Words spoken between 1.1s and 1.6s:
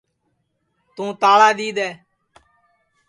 تاݪا